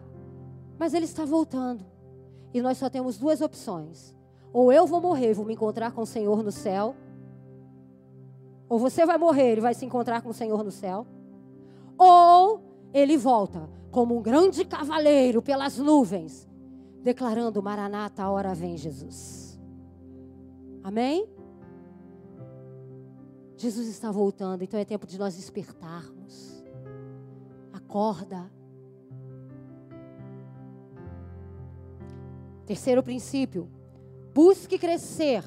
[0.78, 1.84] Mas ele está voltando.
[2.54, 4.16] E nós só temos duas opções.
[4.54, 6.96] Ou eu vou morrer e vou me encontrar com o Senhor no céu.
[8.70, 11.08] Ou você vai morrer e vai se encontrar com o Senhor no céu.
[11.98, 12.62] Ou
[12.94, 16.48] ele volta como um grande cavaleiro pelas nuvens,
[17.02, 19.60] declarando: Maranata, a hora vem, Jesus.
[20.84, 21.28] Amém?
[23.58, 26.64] Jesus está voltando, então é tempo de nós despertarmos.
[27.72, 28.52] Acorda.
[32.66, 33.70] Terceiro princípio:
[34.34, 35.44] busque crescer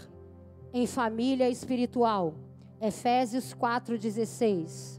[0.72, 2.34] em família espiritual.
[2.80, 4.94] Efésios 4,16.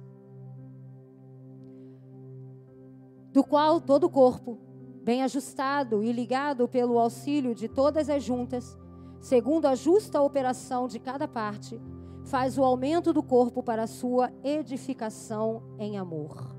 [3.36, 4.58] do qual todo o corpo,
[5.06, 8.76] bem ajustado e ligado pelo auxílio de todas as juntas,
[9.22, 11.80] segundo a justa operação de cada parte,
[12.24, 16.56] faz o aumento do corpo para a sua edificação em amor.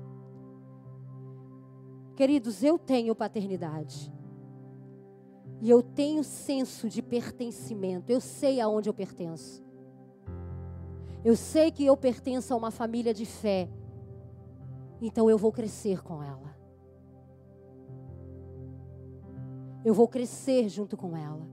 [2.15, 4.11] Queridos, eu tenho paternidade.
[5.61, 8.09] E eu tenho senso de pertencimento.
[8.09, 9.61] Eu sei aonde eu pertenço.
[11.21, 13.69] Eu sei que eu pertenço a uma família de fé.
[15.01, 16.56] Então eu vou crescer com ela.
[19.87, 21.47] Eu vou crescer junto com ela.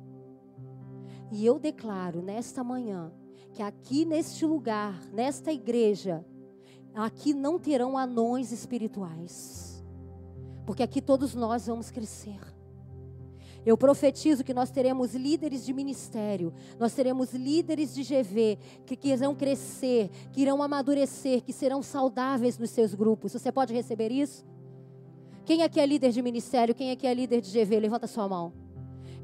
[1.30, 3.12] E eu declaro nesta manhã
[3.52, 6.26] que aqui neste lugar, nesta igreja,
[6.92, 9.84] aqui não terão anões espirituais.
[10.66, 12.40] Porque aqui todos nós vamos crescer.
[13.64, 19.32] Eu profetizo que nós teremos líderes de ministério, nós teremos líderes de GV que irão
[19.36, 23.32] crescer, que irão amadurecer, que serão saudáveis nos seus grupos.
[23.32, 24.44] Você pode receber isso?
[25.44, 26.74] Quem aqui é líder de ministério?
[26.74, 27.80] Quem aqui é líder de GV?
[27.80, 28.52] Levanta sua mão.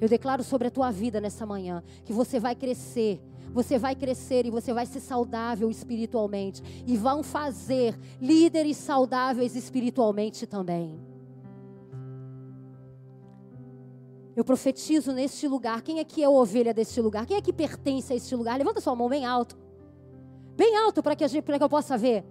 [0.01, 3.21] Eu declaro sobre a tua vida nessa manhã que você vai crescer,
[3.53, 6.63] você vai crescer e você vai ser saudável espiritualmente.
[6.87, 10.99] E vão fazer líderes saudáveis espiritualmente também.
[14.37, 15.83] Eu profetizo neste lugar.
[15.83, 17.27] Quem aqui é ovelha deste lugar?
[17.27, 18.57] Quem é que pertence a este lugar?
[18.57, 19.59] Levanta sua mão bem alto.
[20.57, 22.25] Bem alto para que, que eu possa ver.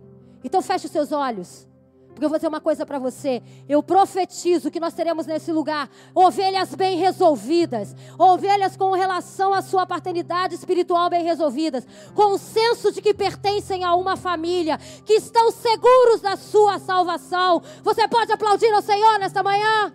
[0.43, 1.68] Então feche os seus olhos.
[2.13, 3.41] Porque eu vou dizer uma coisa para você.
[3.67, 9.86] Eu profetizo que nós teremos nesse lugar ovelhas bem resolvidas, ovelhas com relação à sua
[9.86, 15.50] paternidade espiritual bem resolvidas, com o senso de que pertencem a uma família, que estão
[15.52, 17.62] seguros da sua salvação.
[17.84, 19.93] Você pode aplaudir ao Senhor nesta manhã?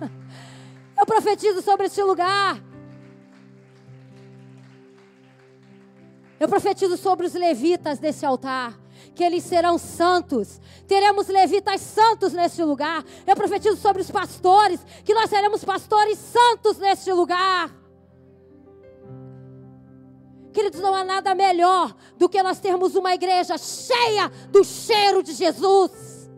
[0.96, 2.62] Eu profetizo sobre este lugar.
[6.38, 8.78] Eu profetizo sobre os levitas desse altar
[9.18, 10.60] que eles serão santos.
[10.86, 13.04] Teremos levitas santos neste lugar.
[13.26, 17.68] Eu profetizo sobre os pastores, que nós seremos pastores santos neste lugar.
[20.52, 25.32] Queridos, não há nada melhor do que nós termos uma igreja cheia do cheiro de
[25.32, 26.30] Jesus.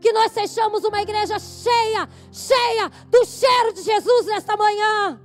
[0.00, 5.20] Que nós sejamos uma igreja cheia, cheia do cheiro de Jesus nesta manhã.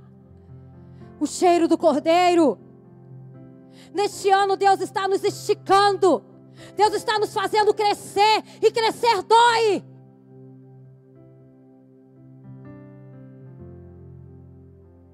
[1.18, 2.63] O cheiro do Cordeiro.
[3.94, 6.24] Neste ano, Deus está nos esticando.
[6.74, 8.42] Deus está nos fazendo crescer.
[8.60, 9.84] E crescer dói.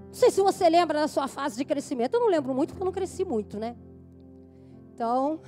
[0.07, 2.15] Não sei se você lembra da sua fase de crescimento.
[2.15, 3.77] Eu não lembro muito, porque eu não cresci muito, né?
[4.95, 5.41] Então,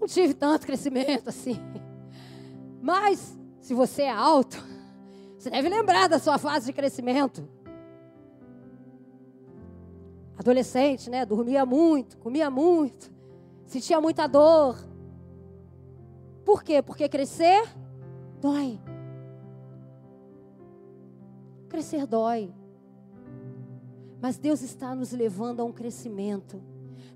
[0.00, 1.60] não tive tanto crescimento assim.
[2.80, 4.62] Mas, se você é alto,
[5.38, 7.46] você deve lembrar da sua fase de crescimento
[10.38, 11.26] adolescente, né?
[11.26, 13.12] Dormia muito, comia muito,
[13.66, 14.78] sentia muita dor.
[16.44, 16.80] Por quê?
[16.80, 17.62] Porque crescer
[18.40, 18.80] dói.
[21.68, 22.54] Crescer dói.
[24.20, 26.62] Mas Deus está nos levando a um crescimento.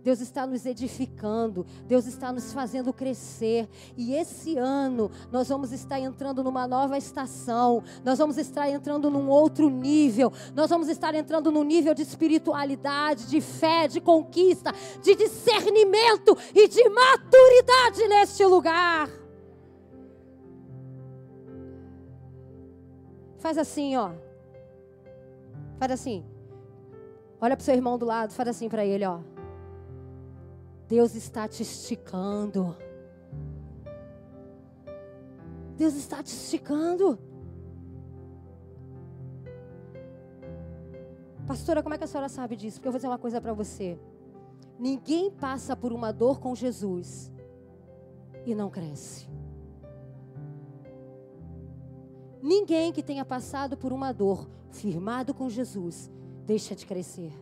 [0.02, 3.68] Deus está nos edificando, Deus está nos fazendo crescer.
[3.96, 9.28] E esse ano nós vamos estar entrando numa nova estação, nós vamos estar entrando num
[9.28, 15.14] outro nível, nós vamos estar entrando num nível de espiritualidade, de fé, de conquista, de
[15.14, 19.08] discernimento e de maturidade neste lugar.
[23.38, 24.12] Faz assim, ó.
[25.78, 26.24] Faz assim.
[27.40, 29.18] Olha para o seu irmão do lado, faz assim para ele, ó.
[30.92, 32.76] Deus está te esticando.
[35.74, 37.18] Deus está te esticando.
[41.46, 42.76] Pastora, como é que a senhora sabe disso?
[42.76, 43.98] Porque eu vou dizer uma coisa para você.
[44.78, 47.32] Ninguém passa por uma dor com Jesus
[48.44, 49.26] e não cresce.
[52.42, 56.10] Ninguém que tenha passado por uma dor firmado com Jesus
[56.44, 57.32] deixa de crescer.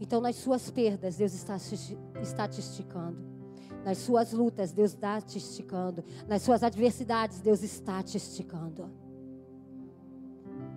[0.00, 3.18] Então, nas suas perdas, Deus está, te esticando.
[3.84, 6.04] Nas suas lutas, Deus está te esticando.
[6.26, 8.90] Nas suas adversidades, Deus está te esticando.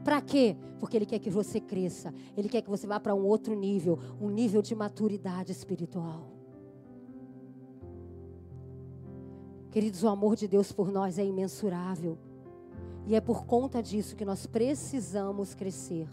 [0.03, 0.55] Para quê?
[0.79, 2.13] Porque Ele quer que você cresça.
[2.35, 6.31] Ele quer que você vá para um outro nível um nível de maturidade espiritual.
[9.69, 12.17] Queridos, o amor de Deus por nós é imensurável.
[13.07, 16.07] E é por conta disso que nós precisamos crescer.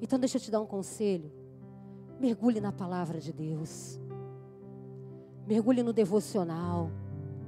[0.00, 1.30] Então deixa eu te dar um conselho.
[2.20, 4.00] Mergulhe na palavra de Deus.
[5.46, 6.90] Mergulhe no devocional.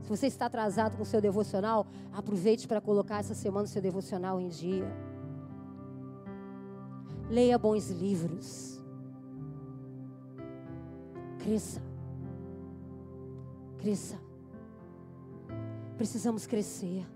[0.03, 3.83] Se você está atrasado com o seu devocional, aproveite para colocar essa semana o seu
[3.83, 4.91] devocional em dia.
[7.29, 8.81] Leia bons livros.
[11.39, 11.83] Cresça.
[13.79, 14.19] Cresça.
[15.97, 17.07] Precisamos crescer.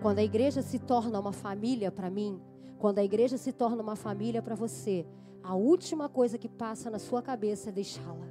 [0.00, 2.40] Quando a igreja se torna uma família para mim,
[2.78, 5.06] quando a igreja se torna uma família para você,
[5.42, 8.26] a última coisa que passa na sua cabeça é deixá-la.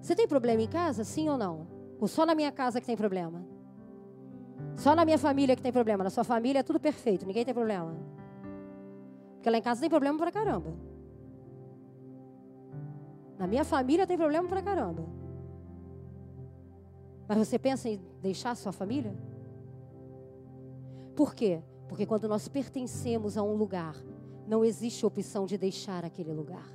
[0.00, 1.66] Você tem problema em casa, sim ou não?
[1.98, 3.42] Ou só na minha casa que tem problema?
[4.76, 6.04] Só na minha família que tem problema.
[6.04, 7.96] Na sua família é tudo perfeito, ninguém tem problema.
[9.36, 10.74] Porque lá em casa tem problema pra caramba.
[13.38, 15.04] Na minha família tem problema pra caramba.
[17.26, 19.14] Mas você pensa em deixar sua família?
[21.14, 21.62] Por quê?
[21.88, 23.94] Porque quando nós pertencemos a um lugar,
[24.46, 26.68] não existe opção de deixar aquele lugar.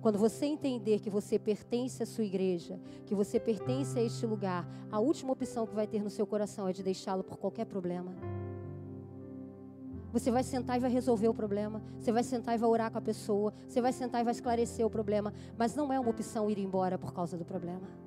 [0.00, 4.68] Quando você entender que você pertence à sua igreja, que você pertence a este lugar,
[4.90, 8.14] a última opção que vai ter no seu coração é de deixá-lo por qualquer problema.
[10.12, 11.82] Você vai sentar e vai resolver o problema.
[11.98, 13.52] Você vai sentar e vai orar com a pessoa.
[13.66, 15.34] Você vai sentar e vai esclarecer o problema.
[15.58, 18.05] Mas não é uma opção ir embora por causa do problema.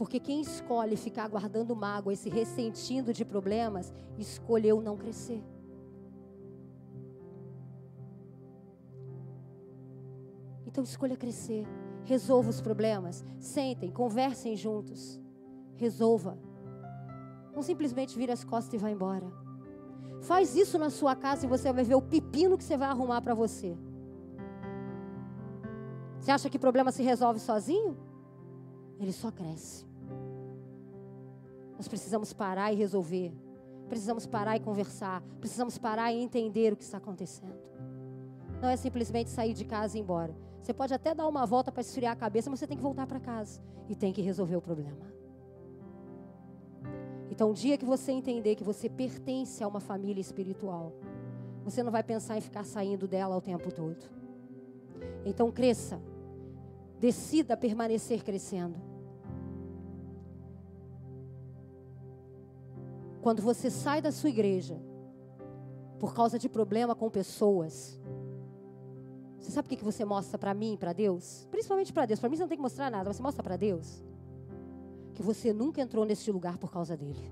[0.00, 5.44] Porque quem escolhe ficar guardando mágoa e se ressentindo de problemas, escolheu não crescer.
[10.66, 11.66] Então escolha crescer.
[12.06, 13.22] Resolva os problemas.
[13.38, 15.20] Sentem, conversem juntos.
[15.76, 16.38] Resolva.
[17.54, 19.30] Não simplesmente vira as costas e vá embora.
[20.22, 23.20] Faz isso na sua casa e você vai ver o pepino que você vai arrumar
[23.20, 23.76] para você.
[26.18, 27.98] Você acha que problema se resolve sozinho?
[28.98, 29.89] Ele só cresce.
[31.80, 33.32] Nós precisamos parar e resolver.
[33.88, 35.22] Precisamos parar e conversar.
[35.40, 37.56] Precisamos parar e entender o que está acontecendo.
[38.60, 40.36] Não é simplesmente sair de casa e ir embora.
[40.60, 43.06] Você pode até dar uma volta para esfriar a cabeça, mas você tem que voltar
[43.06, 45.10] para casa e tem que resolver o problema.
[47.30, 50.92] Então, o dia que você entender que você pertence a uma família espiritual,
[51.64, 54.04] você não vai pensar em ficar saindo dela o tempo todo.
[55.24, 55.98] Então, cresça.
[56.98, 58.89] Decida permanecer crescendo.
[63.22, 64.80] Quando você sai da sua igreja
[65.98, 68.00] por causa de problema com pessoas,
[69.38, 71.46] você sabe o que você mostra para mim, para Deus?
[71.50, 72.20] Principalmente para Deus.
[72.20, 74.02] Para mim você não tem que mostrar nada, você mostra para Deus
[75.14, 77.30] que você nunca entrou nesse lugar por causa dele.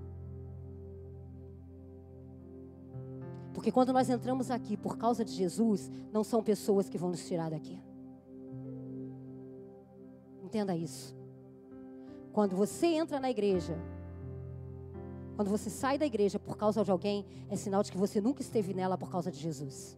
[3.55, 7.27] Porque quando nós entramos aqui por causa de Jesus, não são pessoas que vão nos
[7.27, 7.83] tirar daqui.
[10.45, 11.17] Entenda isso.
[12.33, 13.77] Quando você entra na igreja
[15.39, 18.43] quando você sai da igreja por causa de alguém, é sinal de que você nunca
[18.43, 19.97] esteve nela por causa de Jesus.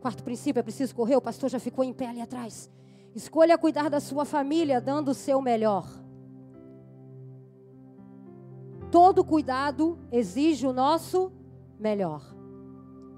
[0.00, 1.16] Quarto princípio, é preciso correr.
[1.16, 2.70] O pastor já ficou em pé ali atrás.
[3.16, 5.88] Escolha cuidar da sua família, dando o seu melhor.
[8.92, 11.32] Todo cuidado exige o nosso
[11.80, 12.22] melhor.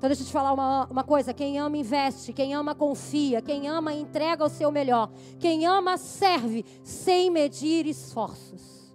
[0.03, 3.68] Então deixa eu te falar uma, uma coisa: quem ama investe, quem ama confia, quem
[3.68, 8.92] ama entrega o seu melhor, quem ama serve sem medir esforços.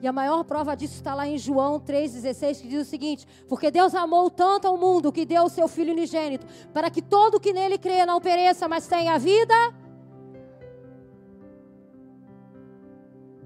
[0.00, 3.68] E a maior prova disso está lá em João 3,16, que diz o seguinte: Porque
[3.72, 7.52] Deus amou tanto ao mundo que deu o seu Filho unigênito, para que todo que
[7.52, 9.54] nele crê não pereça, mas tenha vida.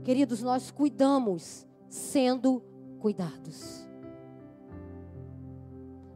[0.05, 2.74] Queridos, nós cuidamos sendo
[3.05, 3.87] cuidados.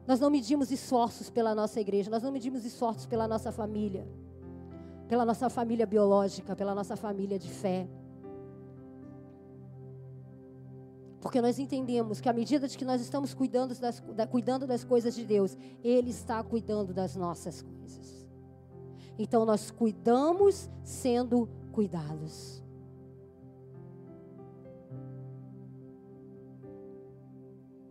[0.06, 4.08] Nós não medimos esforços pela nossa igreja, nós não medimos esforços pela nossa família,
[5.06, 7.86] pela nossa família biológica, pela nossa família de fé.
[11.20, 14.82] Porque nós entendemos que à medida de que nós estamos cuidando das, da, cuidando das
[14.82, 18.26] coisas de Deus, Ele está cuidando das nossas coisas.
[19.18, 22.62] Então nós cuidamos sendo cuidados.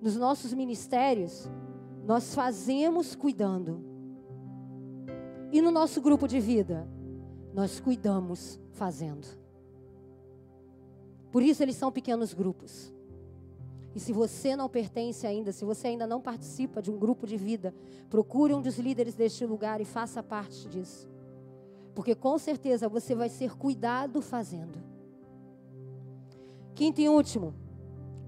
[0.01, 1.49] Nos nossos ministérios,
[2.05, 3.83] nós fazemos cuidando.
[5.51, 6.87] E no nosso grupo de vida,
[7.53, 9.27] nós cuidamos fazendo.
[11.31, 12.93] Por isso eles são pequenos grupos.
[13.95, 17.35] E se você não pertence ainda, se você ainda não participa de um grupo de
[17.35, 17.73] vida,
[18.09, 21.09] procure um dos líderes deste lugar e faça parte disso.
[21.95, 24.77] Porque com certeza você vai ser cuidado fazendo.
[26.75, 27.55] Quinto e último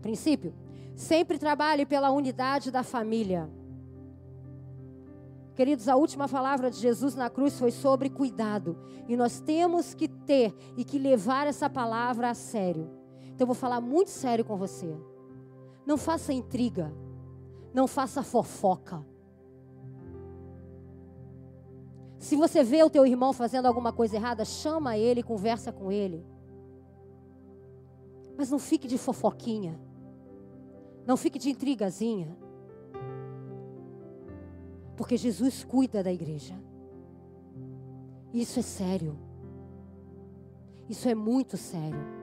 [0.01, 0.53] princípio:
[0.99, 3.49] Sempre trabalhe pela unidade da família.
[5.55, 8.77] Queridos, a última palavra de Jesus na cruz foi sobre cuidado.
[9.07, 12.91] E nós temos que ter e que levar essa palavra a sério.
[13.27, 14.93] Então eu vou falar muito sério com você.
[15.85, 16.93] Não faça intriga.
[17.73, 19.01] Não faça fofoca.
[22.17, 26.25] Se você vê o teu irmão fazendo alguma coisa errada, chama ele, conversa com ele.
[28.37, 29.79] Mas não fique de fofoquinha.
[31.05, 32.37] Não fique de intrigazinha.
[34.95, 36.55] Porque Jesus cuida da igreja.
[38.33, 39.17] Isso é sério.
[40.87, 42.19] Isso é muito sério.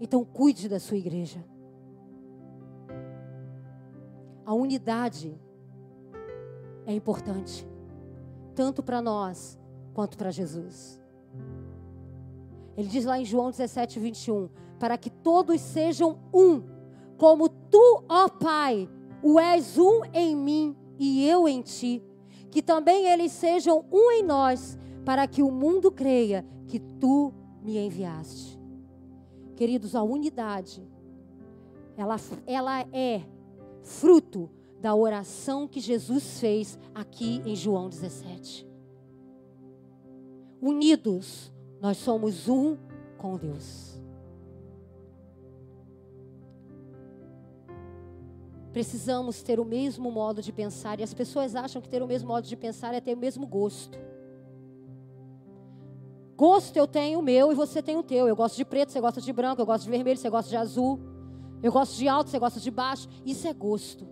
[0.00, 1.44] Então cuide da sua igreja.
[4.44, 5.40] A unidade
[6.86, 7.68] é importante,
[8.54, 9.58] tanto para nós
[9.94, 11.00] quanto para Jesus.
[12.76, 14.48] Ele diz lá em João 17, 21,
[14.80, 16.62] para que todos sejam um,
[17.18, 18.88] como tu, ó Pai,
[19.22, 22.02] o és um em mim e eu em ti,
[22.50, 27.76] que também eles sejam um em nós, para que o mundo creia que tu me
[27.76, 28.58] enviaste.
[29.54, 30.82] Queridos, a unidade,
[31.94, 32.16] ela,
[32.46, 33.22] ela é
[33.82, 34.48] fruto
[34.80, 38.66] da oração que Jesus fez aqui em João 17.
[40.62, 41.52] Unidos,
[41.82, 42.78] nós somos um
[43.18, 43.99] com Deus.
[48.72, 52.28] Precisamos ter o mesmo modo de pensar e as pessoas acham que ter o mesmo
[52.28, 53.98] modo de pensar é ter o mesmo gosto.
[56.36, 58.26] Gosto eu tenho o meu e você tem o teu.
[58.26, 60.56] Eu gosto de preto, você gosta de branco, eu gosto de vermelho, você gosta de
[60.56, 60.98] azul.
[61.62, 63.08] Eu gosto de alto, você gosta de baixo.
[63.26, 64.06] Isso é gosto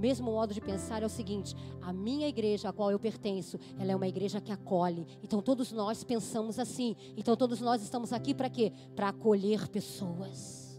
[0.00, 3.92] mesmo modo de pensar é o seguinte: a minha igreja a qual eu pertenço, ela
[3.92, 5.06] é uma igreja que acolhe.
[5.22, 6.96] Então todos nós pensamos assim.
[7.16, 8.72] Então todos nós estamos aqui para quê?
[8.96, 10.69] Para acolher pessoas.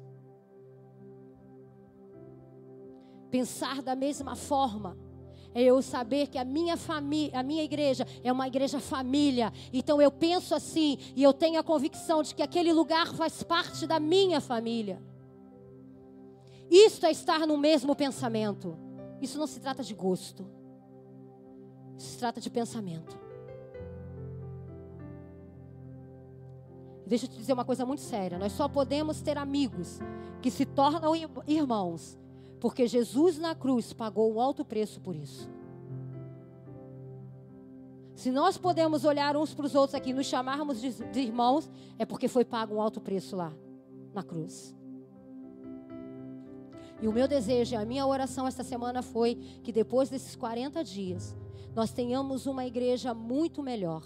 [3.31, 4.97] Pensar da mesma forma
[5.53, 9.51] é eu saber que a minha família, a minha igreja é uma igreja família.
[9.73, 13.87] Então eu penso assim e eu tenho a convicção de que aquele lugar faz parte
[13.87, 15.01] da minha família.
[16.69, 18.77] Isto é estar no mesmo pensamento.
[19.21, 20.47] Isso não se trata de gosto.
[21.97, 23.19] Isso se trata de pensamento.
[27.05, 28.39] Deixa eu te dizer uma coisa muito séria.
[28.39, 29.99] Nós só podemos ter amigos
[30.41, 31.13] que se tornam
[31.45, 32.17] irmãos,
[32.61, 35.49] porque Jesus na cruz pagou um alto preço por isso.
[38.13, 42.05] Se nós podemos olhar uns para os outros aqui nos chamarmos de, de irmãos, é
[42.05, 43.51] porque foi pago um alto preço lá,
[44.13, 44.75] na cruz.
[47.01, 49.33] E o meu desejo, a minha oração esta semana foi
[49.63, 51.35] que depois desses 40 dias,
[51.73, 54.03] nós tenhamos uma igreja muito melhor.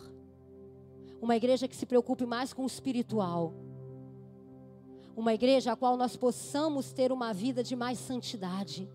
[1.21, 3.53] Uma igreja que se preocupe mais com o espiritual.
[5.15, 8.89] Uma igreja a qual nós possamos ter uma vida de mais santidade.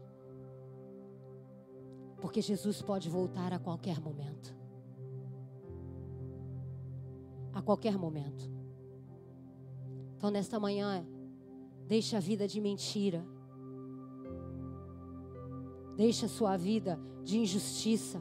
[2.21, 4.55] Porque Jesus pode voltar a qualquer momento.
[7.55, 8.51] A qualquer momento.
[10.17, 11.07] Então, nesta manhã,
[11.87, 13.25] deixe a vida de mentira
[16.01, 18.19] Deixa a sua vida de injustiça.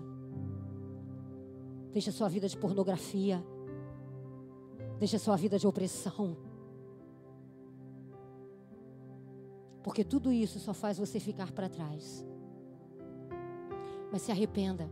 [1.94, 3.42] Deixa a sua vida de pornografia.
[5.00, 6.36] Deixa a sua vida de opressão.
[9.90, 12.24] Porque tudo isso só faz você ficar para trás.
[14.12, 14.88] Mas se arrependa.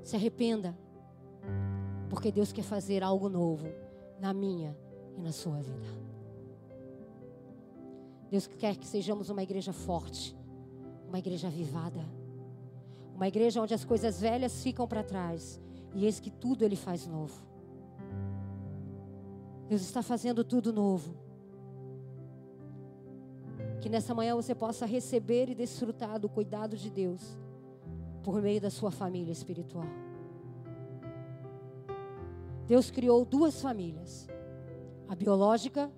[0.00, 0.78] Se arrependa.
[2.08, 3.66] Porque Deus quer fazer algo novo
[4.20, 4.78] na minha
[5.16, 5.88] e na sua vida.
[8.30, 10.38] Deus quer que sejamos uma igreja forte
[11.08, 12.04] uma igreja avivada.
[13.12, 15.60] Uma igreja onde as coisas velhas ficam para trás.
[15.96, 17.42] E eis que tudo Ele faz novo.
[19.68, 21.27] Deus está fazendo tudo novo.
[23.88, 27.38] Que nessa manhã você possa receber e desfrutar do cuidado de Deus
[28.22, 29.86] por meio da sua família espiritual.
[32.66, 34.28] Deus criou duas famílias,
[35.08, 35.90] a biológica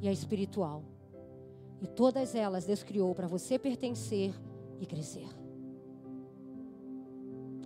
[0.00, 0.84] e a espiritual.
[1.80, 4.32] E todas elas Deus criou para você pertencer
[4.78, 5.26] e crescer.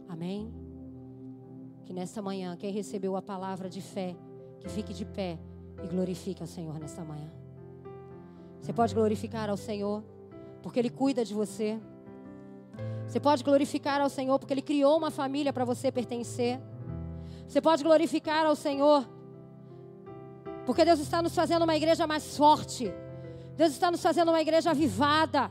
[0.09, 0.51] Amém?
[1.85, 4.17] Que nesta manhã, quem recebeu a palavra de fé,
[4.59, 5.39] que fique de pé
[5.85, 7.31] e glorifique ao Senhor nesta manhã.
[8.67, 10.03] Você pode glorificar ao Senhor,
[10.61, 11.79] porque Ele cuida de você.
[13.07, 16.59] Você pode glorificar ao Senhor, porque Ele criou uma família para você pertencer.
[17.47, 19.09] Você pode glorificar ao Senhor,
[20.65, 22.93] porque Deus está nos fazendo uma igreja mais forte.
[23.57, 25.49] Deus está nos fazendo uma igreja avivada.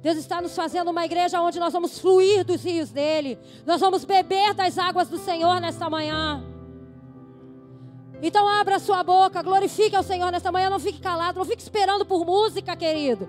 [0.00, 3.38] Deus está nos fazendo uma igreja onde nós vamos fluir dos rios dele.
[3.66, 6.42] Nós vamos beber das águas do Senhor nesta manhã.
[8.22, 12.06] Então abra sua boca, glorifique ao Senhor nesta manhã, não fique calado, não fique esperando
[12.06, 13.28] por música, querido.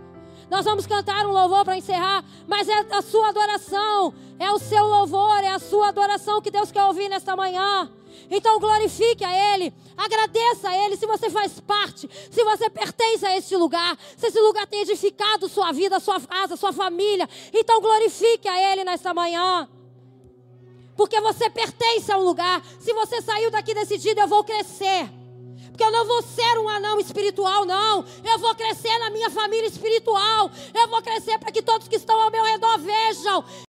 [0.51, 4.85] Nós vamos cantar um louvor para encerrar, mas é a sua adoração, é o seu
[4.85, 7.89] louvor, é a sua adoração que Deus quer ouvir nesta manhã.
[8.29, 13.35] Então glorifique a Ele, agradeça a Ele se você faz parte, se você pertence a
[13.35, 17.27] este lugar, se esse lugar tem edificado sua vida, sua casa, sua família.
[17.51, 19.67] Então glorifique a Ele nesta manhã.
[21.03, 22.63] Porque você pertence a um lugar.
[22.79, 25.09] Se você saiu daqui decidido, eu vou crescer.
[25.67, 28.05] Porque eu não vou ser um anão espiritual, não.
[28.23, 30.49] Eu vou crescer na minha família espiritual.
[30.73, 33.43] Eu vou crescer para que todos que estão ao meu redor vejam